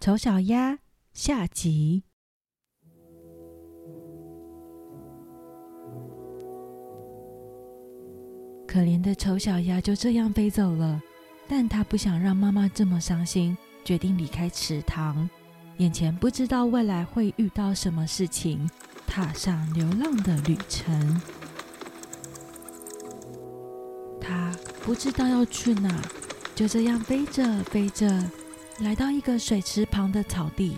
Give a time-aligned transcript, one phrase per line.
[0.00, 0.78] 丑小鸭
[1.12, 2.04] 下集。
[8.66, 10.98] 可怜的丑小鸭就这样飞走了，
[11.46, 13.54] 但它不想让妈妈这么伤心，
[13.84, 15.28] 决定离开池塘。
[15.76, 18.66] 眼前不知道未来会遇到什么事情，
[19.06, 21.20] 踏上流浪的旅程。
[24.18, 24.50] 它
[24.82, 25.94] 不知道要去哪，
[26.54, 28.08] 就这样飞着飞着，
[28.82, 30.76] 来到一个水池旁的草地。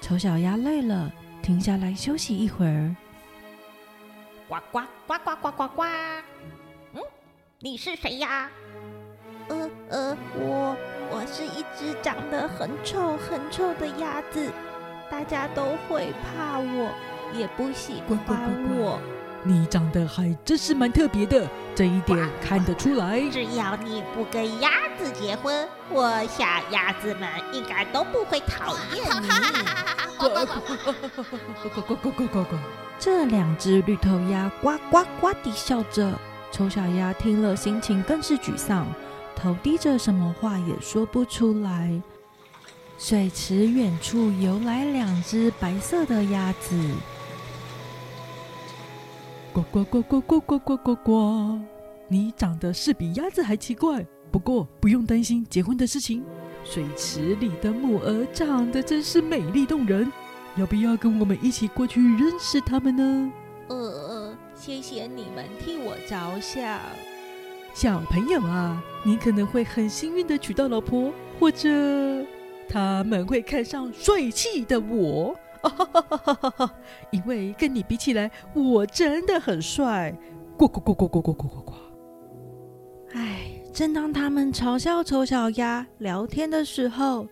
[0.00, 1.10] 丑小鸭累了，
[1.42, 2.94] 停下来休息一会儿。
[4.48, 5.82] 呱呱呱呱呱呱呱！
[6.94, 7.02] 嗯，
[7.58, 8.50] 你是谁呀？
[9.48, 10.76] 呃呃，我
[11.10, 14.50] 我是一只长得很丑很丑的鸭子，
[15.10, 16.92] 大家都会怕我，
[17.34, 18.18] 也不喜欢
[18.78, 19.00] 我。
[19.42, 23.20] 你长得还真是蛮特别的，这一点看得出来。
[23.30, 29.28] 只要你不跟鸭子结婚，我想鸭子们应该都不会讨厌你。
[30.18, 32.56] 呱呱呱呱呱呱呱！
[32.98, 36.12] 这两只绿头鸭呱呱呱地笑着。
[36.52, 38.86] 丑小鸭听了，心情更是沮丧，
[39.34, 41.90] 头低着，什么话也说不出来。
[42.98, 46.76] 水池远处游来两只白色的鸭子。
[49.52, 51.58] 呱呱呱呱呱呱呱呱呱！
[52.06, 56.24] 你长得是比鸭子还奇怪，不过不用担心结婚的事情。
[56.62, 60.10] 水池里的母鹅长得真是美丽动人，
[60.56, 63.32] 要不要跟我们一起过去认识他们呢？
[63.68, 66.78] 呃，谢谢你们替我着想。
[67.74, 71.68] 小朋友啊，你可能会很幸运的娶到老婆，或者
[72.68, 75.36] 他们会看上帅气的我。
[77.10, 80.14] 因为跟你比起来，我真的很帅。
[80.56, 81.74] 呱呱呱呱呱呱呱呱呱！
[83.14, 87.26] 哎，正当他们嘲笑丑小鸭聊天的时候，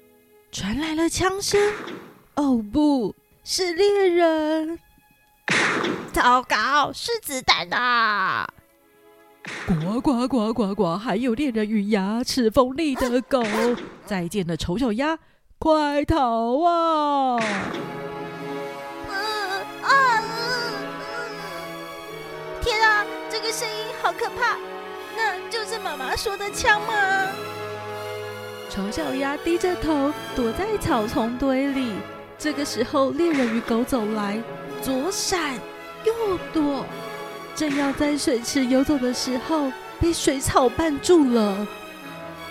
[0.51, 1.61] 传来了枪声。
[2.37, 4.79] 哦，不是猎人！
[6.13, 8.49] 糟糕，是子弹啊！
[9.67, 10.97] 呱呱呱呱呱！
[10.97, 13.43] 还有猎人与牙齿锋利的狗。
[14.07, 15.19] 再见了，丑小鸭，
[15.59, 17.39] 快逃啊！
[23.59, 24.57] 声音好可怕，
[25.17, 27.27] 那就是妈妈说的枪吗？
[28.71, 31.95] 丑小鸭低着头躲在草丛堆里。
[32.39, 34.41] 这个时候，猎人与狗走来，
[34.81, 35.55] 左闪
[36.05, 36.87] 右躲，
[37.57, 41.67] 正要在水池游走的时候，被水草绊住了。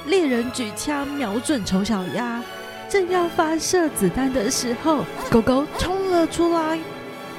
[0.07, 2.43] 猎人举枪瞄准丑小鸭，
[2.89, 6.77] 正要发射子弹的时候，狗狗冲了出来，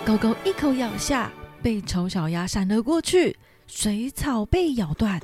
[0.06, 1.30] 狗狗一口咬下，
[1.62, 3.36] 被丑小鸭闪了过去。
[3.68, 5.20] 水草被咬断，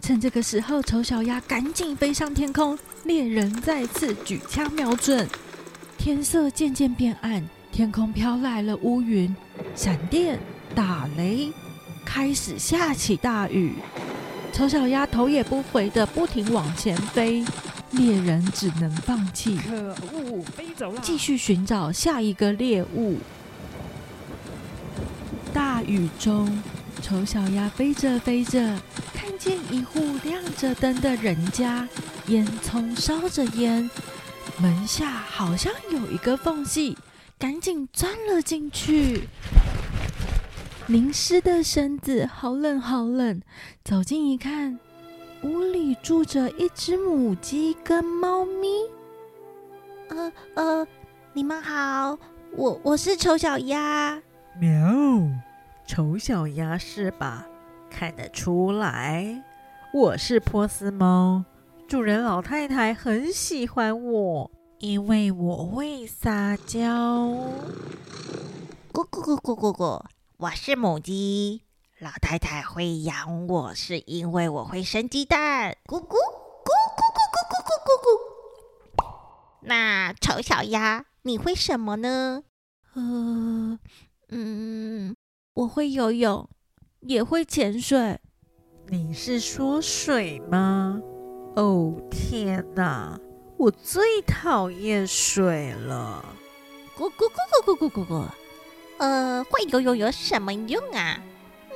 [0.00, 2.76] 趁这个时候，丑小鸭赶紧飞上天空。
[3.04, 5.28] 猎人再次举枪瞄准，
[5.98, 9.34] 天色渐渐变暗，天空飘来了乌云、
[9.76, 10.40] 闪电、
[10.74, 11.52] 打雷，
[12.02, 13.74] 开始下起大雨。
[14.54, 17.44] 丑小鸭头也不回的不停往前飞，
[17.90, 23.18] 猎人只能放弃，可恶，飞走了，继续寻找下一个猎物。
[25.52, 26.62] 大雨中。
[27.00, 28.60] 丑小鸭飞着飞着，
[29.14, 31.88] 看见一户亮着灯的人家，
[32.26, 33.88] 烟囱烧着烟，
[34.58, 36.96] 门下好像有一个缝隙，
[37.38, 39.28] 赶紧钻了进去。
[40.86, 43.40] 淋湿的身子好冷好冷，
[43.84, 44.78] 走近一看，
[45.42, 48.68] 屋里住着一只母鸡跟猫咪。
[50.08, 50.86] 呃呃，
[51.32, 52.18] 你们好，
[52.52, 54.20] 我我是丑小鸭。
[54.58, 55.51] 喵。
[55.94, 57.46] 丑小鸭是吧？
[57.90, 59.44] 看得出来，
[59.92, 61.44] 我是波斯猫。
[61.86, 66.88] 主人老太太很喜欢我，因为我会撒娇。
[68.90, 70.02] 咕咕咕咕咕咕，
[70.38, 71.60] 我是母鸡。
[71.98, 75.76] 老太太会养我，是因为我会生鸡蛋。
[75.84, 79.12] 咕咕咕咕咕咕咕咕咕咕。
[79.60, 82.44] 那丑小鸭，你会什么呢？
[82.94, 83.78] 呃，
[84.30, 85.14] 嗯。
[85.54, 86.48] 我会游泳，
[87.00, 88.18] 也会潜水。
[88.88, 90.98] 你是说水吗？
[91.56, 93.20] 哦天哪，
[93.58, 96.24] 我最讨厌水了！
[96.96, 98.24] 咕咕咕咕咕咕咕咕。
[98.98, 101.20] 呃，会游泳有什么用啊？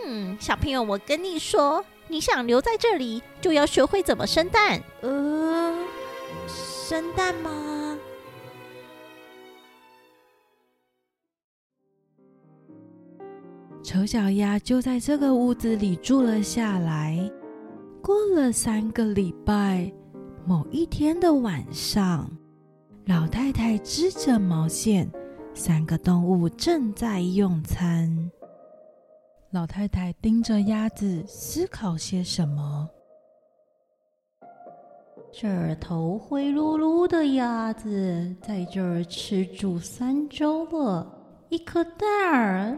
[0.02, 4.82] 嗯，小朋友，我跟你说，你想留在这里，就要学会怎么生蛋。
[5.02, 5.76] 呃，
[6.48, 7.75] 生蛋吗？
[13.86, 17.16] 丑小鸭就在这个屋子里住了下来。
[18.02, 19.92] 过了三个礼拜，
[20.44, 22.28] 某一天的晚上，
[23.04, 25.08] 老太太织着毛线，
[25.54, 28.28] 三个动物正在用餐。
[29.52, 32.90] 老太太盯着鸭子，思考些什么。
[35.32, 41.06] 这头灰噜噜的鸭子在这儿吃住三周了，
[41.50, 42.76] 一颗蛋儿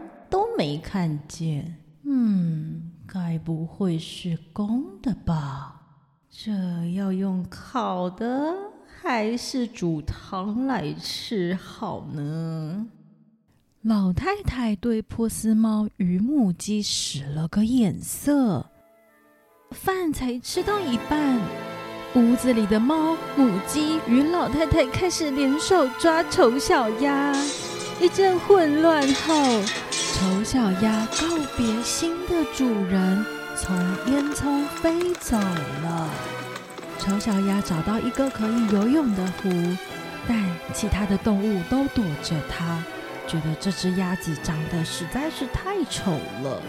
[0.59, 1.77] 没看见。
[2.03, 5.79] 嗯，该不会是公的吧？
[6.29, 6.51] 这
[6.95, 8.53] 要用烤的
[9.01, 12.87] 还是煮汤来吃好呢？
[13.83, 18.69] 老太太对波斯猫与母鸡使了个眼色。
[19.71, 21.39] 饭才吃到一半。
[22.15, 27.33] 屋子里的猫、母鸡与老太太开始联手抓丑小鸭。
[28.01, 29.33] 一阵混乱后，
[30.19, 33.25] 丑小鸭告别新的主人，
[33.55, 33.73] 从
[34.07, 36.09] 烟囱飞走了。
[36.97, 39.49] 丑小鸭找到一个可以游泳的湖，
[40.27, 42.83] 但其他的动物都躲着它，
[43.27, 46.11] 觉得这只鸭子长得实在是太丑
[46.43, 46.61] 了。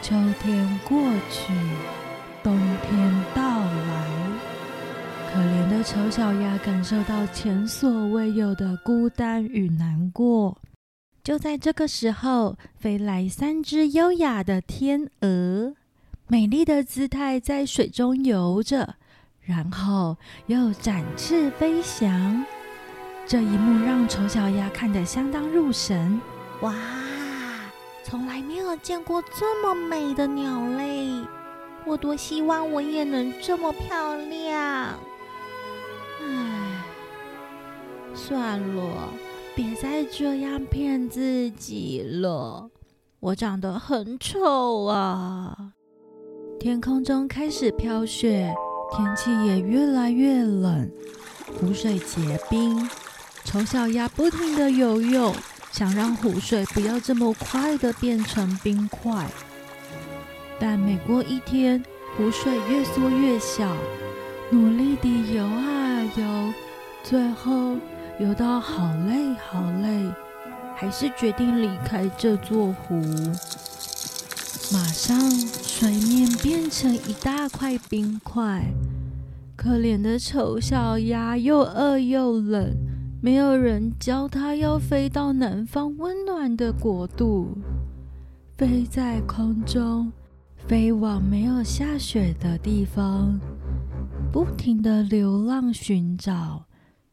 [0.00, 1.02] 秋天过
[1.32, 1.52] 去，
[2.44, 2.56] 冬
[2.88, 4.06] 天到来。
[5.32, 10.56] 可怜的丑小鸭感受到前所未有的孤单与难过。
[11.22, 15.74] 就在这个时候，飞来三只优雅的天鹅，
[16.26, 18.94] 美丽的姿态在水中游着，
[19.42, 22.44] 然后又展翅飞翔。
[23.26, 26.20] 这一幕让丑小鸭看得相当入神。
[26.62, 26.74] 哇，
[28.02, 31.10] 从来没有见过这么美的鸟类！
[31.86, 34.98] 我多希望我也能这么漂亮。
[36.22, 36.84] 唉，
[38.14, 39.08] 算了，
[39.62, 42.70] 别再这样骗自己了。
[43.20, 45.54] 我长得很丑啊！
[46.58, 48.54] 天空中开始飘雪，
[48.90, 50.90] 天气也越来越冷，
[51.58, 52.88] 湖水结冰。
[53.44, 55.30] 丑小鸭不停的游泳，
[55.70, 59.26] 想让湖水不要这么快的变成冰块。
[60.58, 61.84] 但每过一天，
[62.16, 63.76] 湖水越缩越小，
[64.50, 66.02] 努力地游啊。
[66.16, 66.52] 游，
[67.02, 67.76] 最后
[68.20, 70.06] 游到好累好累，
[70.76, 73.00] 还是决定离开这座湖。
[74.70, 75.18] 马上
[75.62, 78.74] 水面变成一大块冰块，
[79.56, 82.76] 可怜的丑小鸭又饿又冷，
[83.22, 87.56] 没有人教它要飞到南方温暖的国度，
[88.58, 90.12] 飞在空中，
[90.68, 93.40] 飞往没有下雪的地方。
[94.30, 96.66] 不停的流浪寻找，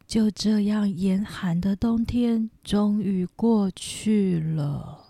[0.08, 5.04] 就这样严寒的冬天终于过去了。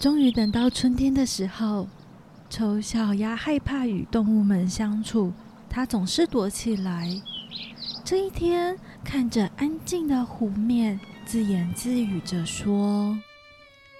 [0.00, 1.88] 终于等到春天的时候，
[2.48, 5.32] 丑小鸭害怕与动物们相处，
[5.68, 7.10] 它总是躲起来。
[8.04, 13.18] 这一天，看着安静的湖面，自言自语着说：“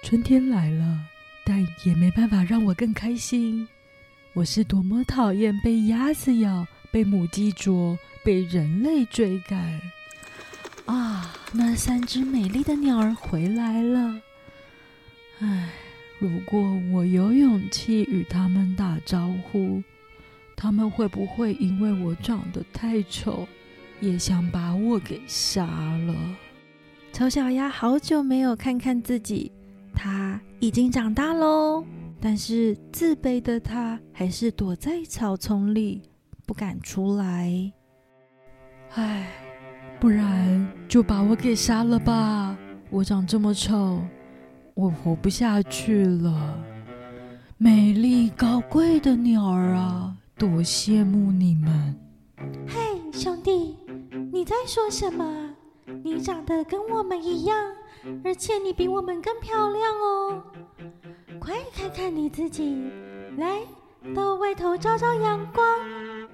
[0.01, 0.97] 春天来了，
[1.45, 3.67] 但也没办法让我更开心。
[4.33, 9.81] 我是多么讨厌被鸭子咬！”被母鸡啄，被人类追赶。
[10.85, 14.21] 啊，那三只美丽的鸟儿回来了。
[15.39, 15.69] 唉，
[16.19, 16.61] 如果
[16.91, 19.81] 我有勇气与它们打招呼，
[20.55, 23.47] 它们会不会因为我长得太丑，
[23.99, 26.15] 也想把我给杀了？
[27.11, 29.51] 丑小鸭好久没有看看自己，
[29.93, 31.85] 它已经长大喽。
[32.21, 36.01] 但是自卑的它还是躲在草丛里。
[36.47, 37.71] 不敢出来，
[38.93, 39.27] 唉，
[40.05, 42.55] 不然就把我给杀了吧！
[42.91, 43.99] 我长这么丑，
[44.75, 46.63] 我活不下去了。
[47.57, 51.95] 美丽高贵的鸟儿啊，多羡慕你们！
[52.67, 53.75] 嘿，兄弟，
[54.31, 55.49] 你在说什么？
[56.03, 57.57] 你长得跟我们一样，
[58.23, 60.43] 而且你比我们更漂亮哦！
[61.39, 62.79] 快看看你自己，
[63.39, 63.57] 来。
[64.13, 65.65] 到外头照照阳光，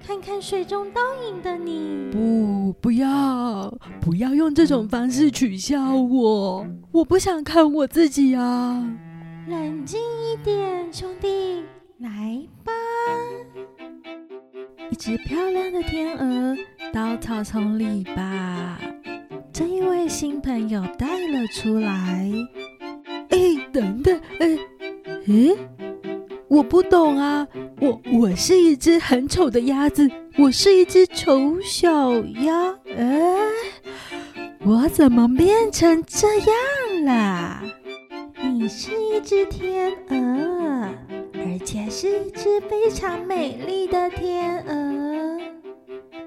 [0.04, 2.10] 看看水中倒影的你。
[2.10, 6.66] 不，不要，不要用这种方式取笑我。
[6.90, 8.84] 我不想看我自己啊。
[9.46, 11.62] 冷静一点，兄弟，
[11.98, 12.72] 来吧。
[14.90, 16.56] 一只漂亮的天鹅
[16.92, 18.78] 到草丛里吧
[19.52, 22.30] 这一位新朋友带了出来。
[23.30, 23.38] 哎，
[23.72, 24.58] 等等，哎，
[25.28, 25.56] 哎。
[26.48, 27.48] 我不懂啊，
[27.82, 30.08] 我我是一只很丑的鸭子，
[30.38, 33.36] 我是一只丑小鸭，哎，
[34.60, 37.60] 我怎么变成这样了？
[38.40, 40.88] 你是一只天鹅，
[41.34, 45.40] 而且是一只非常美丽的天鹅。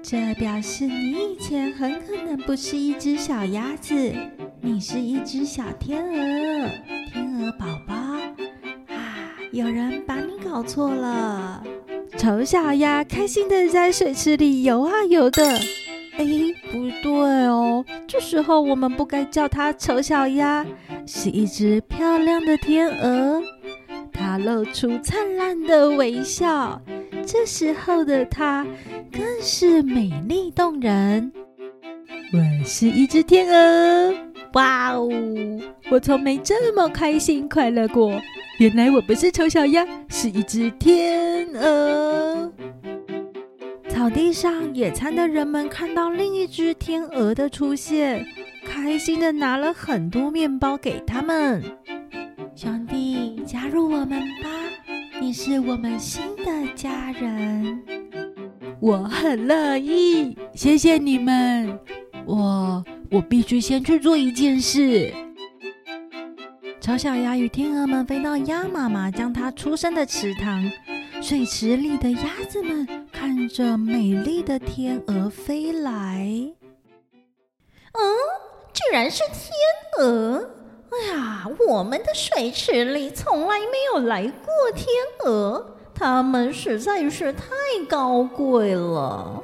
[0.02, 3.94] 这表示你以前很可能不是一只小鸭子，
[4.60, 6.68] 你是一只小天鹅，
[7.10, 7.94] 天鹅宝宝。
[8.94, 10.16] 啊，有人把
[10.56, 11.62] 搞错了。
[12.16, 15.44] 丑小鸭开心的在水池里游啊游的。
[16.16, 16.24] 哎，
[16.72, 17.12] 不对
[17.46, 20.64] 哦，这时候我们不该叫它丑小鸭，
[21.06, 23.42] 是一只漂亮的天鹅。
[24.10, 26.80] 它露出灿烂的微笑，
[27.26, 28.66] 这时候的它
[29.12, 31.30] 更是美丽动人。
[32.32, 34.14] 我是一只天鹅，
[34.56, 35.06] 哇哦！
[35.90, 38.18] 我从没这么开心快乐过。
[38.58, 42.50] 原来我不是丑小鸭，是一只天鹅。
[43.90, 48.24] 草地上野餐的人们看到另一只天鹅的出现，
[48.64, 51.62] 开心的拿了很多面包给他们。
[52.54, 54.48] 兄弟，加入我们吧！
[55.20, 56.44] 你是我们新的
[56.74, 57.82] 家人。
[58.80, 61.78] 我很乐意，谢谢你们。
[62.24, 65.12] 我我必须先去做一件事。
[66.80, 70.70] 丑小鸭与天鹅们飞到鸭妈妈将它出生的池塘。
[71.22, 76.28] 水池里的鸭子们看着美丽的天鹅飞来，
[77.92, 78.02] 嗯，
[78.72, 79.50] 居然是天
[79.98, 80.50] 鹅！
[80.90, 84.86] 哎呀，我们的水池里从来没有来过天
[85.24, 87.46] 鹅，它们实在是太
[87.88, 89.42] 高贵了。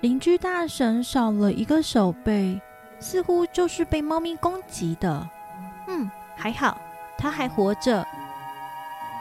[0.00, 2.60] 邻居大婶少了一个手背，
[3.00, 5.28] 似乎就是被猫咪攻击的。
[5.88, 6.80] 嗯，还好，
[7.16, 8.06] 它还活着。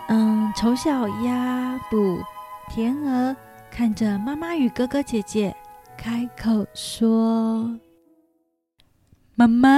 [0.09, 2.19] 嗯，丑小鸭不，
[2.69, 3.35] 天鹅
[3.71, 5.55] 看着妈妈与哥哥姐姐，
[5.97, 7.77] 开口说
[9.35, 9.69] ：“妈妈。”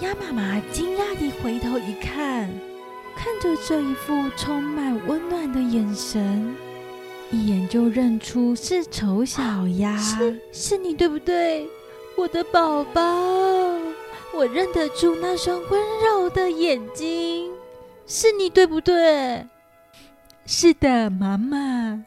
[0.00, 2.48] 鸭妈妈惊讶地回头一看，
[3.16, 6.54] 看着这一副充满温暖的眼神，
[7.30, 9.96] 一眼就认出是丑小鸭。
[9.96, 11.68] 是，是你对不对，
[12.16, 13.00] 我的宝宝？
[14.34, 17.50] 我认得出那双温柔的眼睛，
[18.06, 19.46] 是你对不对？
[20.46, 22.04] 是的，妈妈。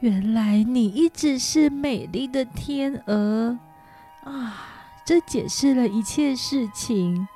[0.00, 3.58] 原来你一直是美丽的天鹅
[4.24, 4.70] 啊！
[5.06, 7.26] 这解释了一切事情。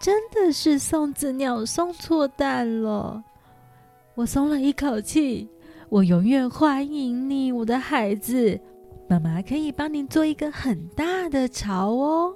[0.00, 3.22] 真的是送子鸟送错蛋了，
[4.14, 5.48] 我松了一口气。
[5.96, 8.60] 我永远欢迎你，我的孩子。
[9.08, 12.34] 妈妈可以帮你做一个很大的巢哦。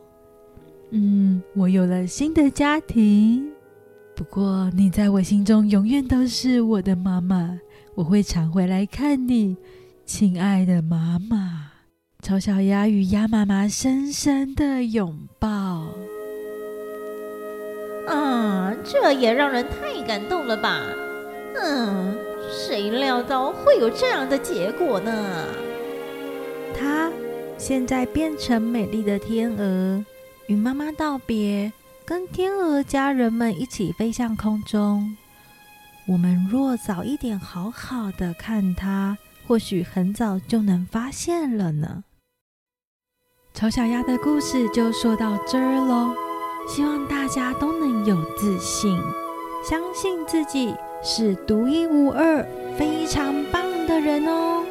[0.93, 3.53] 嗯，我有了新的家庭，
[4.17, 7.61] 不过你在我心中永远都是我的妈妈，
[7.95, 9.55] 我会常回来看你，
[10.07, 11.73] 亲爱的妈妈。
[12.23, 15.85] 丑小鸭与鸭妈妈深深的拥抱。
[18.09, 20.81] 啊，这也让人太感动了吧？
[21.63, 22.17] 嗯，
[22.51, 25.47] 谁料到会有这样的结果呢？
[26.79, 27.11] 它
[27.57, 30.05] 现在变成美丽的天鹅。
[30.47, 31.73] 与妈妈道别，
[32.05, 35.17] 跟天鹅家人们一起飞向空中。
[36.09, 39.17] 我们若早一点好好的看它，
[39.47, 42.03] 或许很早就能发现了呢。
[43.55, 46.15] 丑小鸭的故事就说到这儿喽。
[46.69, 48.97] 希望大家都能有自信，
[49.65, 54.65] 相信自己是独一无二、非常棒的人哦。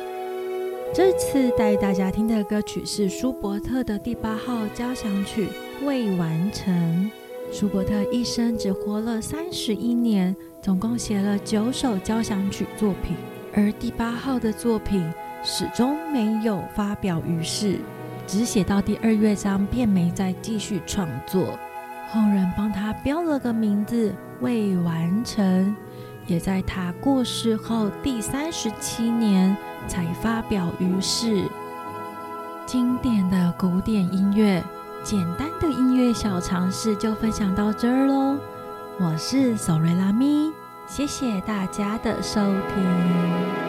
[0.94, 5.48] 这次带大家听的歌曲是舒伯特的第八号交响曲。
[5.86, 7.10] 未完成。
[7.54, 13.16] 舒伯特一生只活了三十一年，总共写了九首交响曲作品，
[13.56, 15.10] 而第八号的作品
[15.42, 17.78] 始终没有发表于世，
[18.28, 21.58] 只写到第二乐章便没再继续创作。
[22.12, 25.76] 后人帮他标了个名字“未完成”，
[26.30, 29.56] 也在他过世后第三十七年
[29.88, 31.44] 才发表于世。
[32.66, 34.64] 经典的古典音乐。
[35.02, 38.38] 简单的音乐小常识就分享到这儿喽，
[39.00, 40.52] 我是索瑞拉咪，
[40.88, 43.69] 谢谢大家的收听。